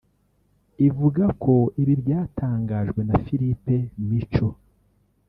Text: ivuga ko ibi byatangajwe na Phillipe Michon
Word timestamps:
ivuga 0.87 1.23
ko 1.43 1.53
ibi 1.81 1.93
byatangajwe 2.01 3.01
na 3.07 3.15
Phillipe 3.23 3.75
Michon 4.07 4.55